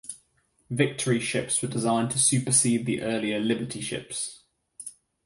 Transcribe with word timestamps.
Victory 0.71 1.19
ships 1.19 1.61
were 1.61 1.67
designed 1.67 2.09
to 2.09 2.17
supersede 2.17 2.87
the 2.87 3.03
earlier 3.03 3.39
Liberty 3.39 3.81
ships. 3.81 4.41